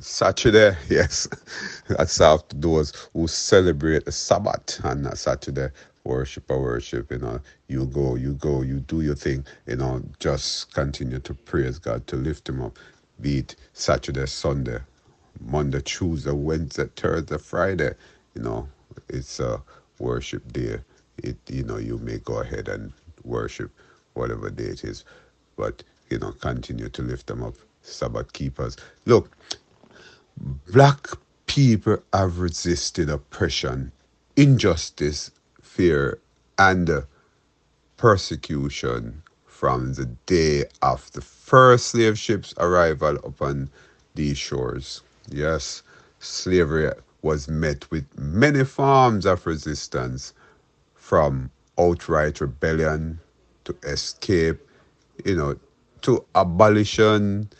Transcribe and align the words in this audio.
Saturday, 0.00 0.76
yes. 0.90 1.28
That's 1.88 2.20
after 2.20 2.56
those 2.56 2.92
who 3.14 3.28
celebrate 3.28 4.06
the 4.06 4.12
Sabbath 4.12 4.80
and 4.84 5.06
a 5.06 5.16
Saturday. 5.16 5.68
Worship 6.04 6.50
or 6.50 6.62
worship, 6.62 7.12
you 7.12 7.18
know. 7.18 7.40
You 7.68 7.86
go, 7.86 8.16
you 8.16 8.34
go, 8.34 8.62
you 8.62 8.80
do 8.80 9.02
your 9.02 9.16
thing, 9.16 9.44
you 9.66 9.76
know. 9.76 10.02
Just 10.20 10.72
continue 10.74 11.20
to 11.20 11.34
praise 11.34 11.78
God, 11.78 12.06
to 12.08 12.16
lift 12.16 12.48
Him 12.48 12.62
up. 12.62 12.78
Be 13.20 13.38
it 13.40 13.56
Saturday, 13.74 14.26
Sunday, 14.26 14.78
Monday, 15.40 15.82
Tuesday, 15.82 16.32
Wednesday, 16.32 16.86
Thursday, 16.96 17.38
Friday, 17.38 17.94
you 18.34 18.42
know. 18.42 18.68
It's 19.10 19.40
a 19.40 19.62
worship 19.98 20.52
day. 20.52 20.78
It, 21.18 21.38
you 21.48 21.64
know, 21.64 21.78
you 21.78 21.98
may 21.98 22.18
go 22.18 22.40
ahead 22.40 22.68
and 22.68 22.92
worship 23.24 23.70
whatever 24.14 24.50
day 24.50 24.64
it 24.64 24.84
is, 24.84 25.04
but 25.56 25.82
you 26.10 26.18
know, 26.20 26.32
continue 26.32 26.88
to 26.90 27.02
lift 27.02 27.26
them 27.28 27.42
up. 27.44 27.54
Sabbath 27.82 28.32
keepers. 28.32 28.76
Look, 29.06 29.36
Black 30.40 31.08
people 31.46 31.98
have 32.14 32.38
resisted 32.38 33.10
oppression, 33.10 33.92
injustice, 34.36 35.30
fear, 35.60 36.18
and 36.58 36.88
uh, 36.88 37.02
persecution 37.98 39.22
from 39.44 39.92
the 39.94 40.06
day 40.24 40.64
of 40.80 41.12
the 41.12 41.20
first 41.20 41.88
slave 41.88 42.18
ship's 42.18 42.54
arrival 42.56 43.16
upon 43.16 43.68
these 44.14 44.38
shores. 44.38 45.02
Yes, 45.28 45.82
slavery 46.20 46.90
was 47.20 47.46
met 47.48 47.90
with 47.90 48.06
many 48.18 48.64
forms 48.64 49.26
of 49.26 49.46
resistance, 49.46 50.32
from 50.94 51.50
outright 51.78 52.40
rebellion 52.40 53.20
to 53.64 53.76
escape, 53.82 54.58
you 55.24 55.36
know, 55.36 55.56
to 56.00 56.24
abolition, 56.34 57.50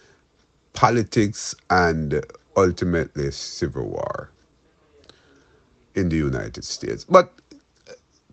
politics, 0.73 1.55
and 1.69 2.25
ultimately 2.57 3.31
civil 3.31 3.89
war 3.89 4.31
in 5.95 6.09
the 6.09 6.17
United 6.17 6.65
States. 6.65 7.05
But 7.05 7.33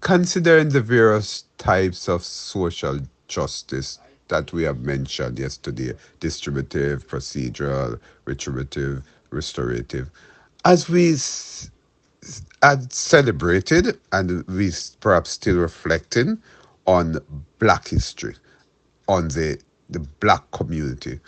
considering 0.01 0.69
the 0.69 0.81
various 0.81 1.45
types 1.57 2.07
of 2.09 2.23
social 2.23 2.99
justice 3.27 3.99
that 4.29 4.53
we 4.53 4.63
have 4.63 4.79
mentioned 4.81 5.39
yesterday 5.39 5.93
distributive, 6.19 7.07
procedural, 7.07 7.99
retributive, 8.25 9.03
restorative 9.31 10.09
as 10.65 10.89
we 10.89 11.15
had 12.61 12.91
celebrated 12.91 13.99
and 14.11 14.45
we 14.47 14.71
perhaps 14.99 15.31
still 15.31 15.57
reflecting 15.57 16.37
on 16.85 17.17
black 17.59 17.87
history, 17.87 18.35
on 19.07 19.27
the, 19.29 19.59
the 19.89 19.99
black 20.19 20.49
community, 20.51 21.19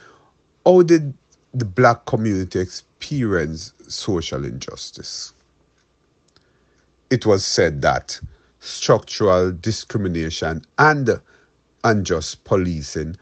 how 0.65 0.81
did 0.81 1.13
the 1.53 1.65
black 1.65 2.05
community 2.05 2.59
experience 2.59 3.73
social 3.87 4.45
injustice? 4.45 5.33
It 7.09 7.25
was 7.25 7.45
said 7.45 7.81
that 7.81 8.19
structural 8.59 9.51
discrimination 9.51 10.63
and 10.77 11.21
unjust 11.83 12.43
policing, 12.43 13.15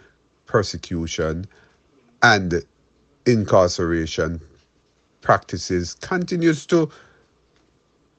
persecution, 0.45 1.45
and 2.23 2.64
incarceration 3.25 4.42
practices 5.22 5.95
continues 5.95 6.66
to 6.67 6.89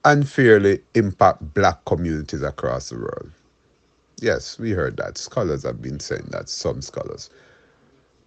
unfairly 0.05 0.81
impact 0.95 1.55
black 1.55 1.85
communities 1.85 2.43
across 2.43 2.91
the 2.91 2.97
world. 2.97 3.31
Yes, 4.21 4.59
we 4.59 4.71
heard 4.73 4.97
that. 4.97 5.19
Scholars 5.19 5.65
have 5.65 5.83
been 5.83 6.01
saying 6.01 6.29
that, 6.31 6.49
some 6.49 6.83
scholars. 6.83 7.31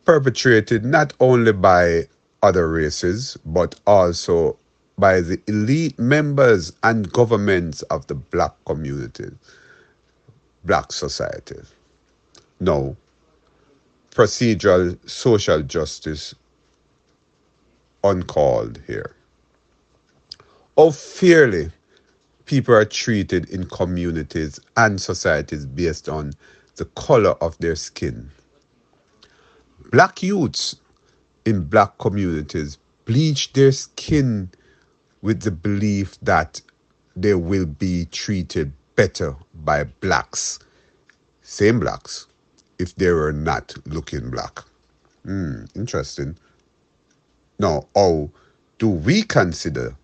Perpetrated 0.05 0.83
not 0.83 1.13
only 1.19 1.53
by 1.53 2.07
other 2.44 2.67
races, 2.69 3.38
but 3.45 3.80
also 3.85 4.58
by 4.97 5.21
the 5.21 5.39
elite 5.47 5.97
members 5.99 6.73
and 6.83 7.11
governments 7.11 7.81
of 7.83 8.08
the 8.08 8.16
black 8.16 8.53
community, 8.66 9.30
black 10.66 10.92
society. 10.92 11.59
No, 12.59 12.95
procedural 14.11 14.98
social 15.09 15.61
justice 15.64 16.36
uncalled 18.03 18.80
here. 18.87 19.15
How 20.77 20.92
fairly 20.92 21.71
people 22.45 22.76
are 22.76 22.86
treated 22.86 23.49
in 23.49 23.65
communities 23.65 24.59
and 24.77 24.99
societies 24.99 25.65
based 25.65 26.09
on 26.09 26.33
the 26.76 26.86
color 26.86 27.31
of 27.42 27.58
their 27.59 27.76
skin. 27.76 28.31
Black 29.91 30.23
youths 30.23 30.77
in 31.43 31.65
black 31.65 31.97
communities 31.97 32.77
bleach 33.03 33.52
their 33.52 33.73
skin 33.73 34.49
with 35.21 35.41
the 35.41 35.52
belief 35.52 36.17
that 36.21 36.61
they 37.17 37.33
will 37.33 37.65
be 37.65 38.05
treated 38.05 38.71
better 38.95 39.35
by 39.53 39.83
blacks, 39.83 40.59
same 41.41 41.79
blacks, 41.79 42.27
if 42.79 42.95
they 42.95 43.11
were 43.11 43.33
not 43.33 43.73
looking 43.85 44.29
black. 44.31 44.59
Hmm, 45.25 45.65
interesting. 45.75 46.37
Now, 47.59 47.87
how 47.93 48.29
do 48.79 48.87
we 48.87 49.23
consider 49.23 49.95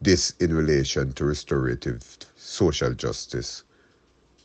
this 0.00 0.30
in 0.40 0.54
relation 0.54 1.12
to 1.12 1.24
restorative 1.26 2.02
social 2.36 2.94
justice? 2.94 3.62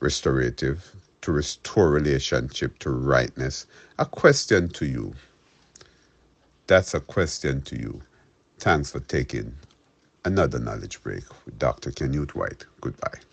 Restorative 0.02 0.94
to 1.24 1.34
restore 1.34 1.92
relationship 1.92 2.80
to 2.80 2.92
rightness. 2.92 3.68
A 4.00 4.06
question 4.06 4.70
to 4.70 4.88
you. 4.88 5.16
That's 6.68 6.94
a 6.94 7.02
question 7.02 7.62
to 7.64 7.78
you. 7.80 8.02
Thanks 8.60 8.92
for 8.92 9.02
taking 9.02 9.56
another 10.26 10.60
knowledge 10.60 11.04
break 11.04 11.24
with 11.46 11.60
Dr. 11.60 11.92
Kenute 11.92 12.36
White. 12.36 12.66
Goodbye. 12.82 13.20